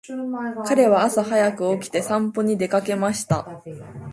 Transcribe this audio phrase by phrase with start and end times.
[0.65, 3.61] 彼は朝早く起きて散歩に出かけました。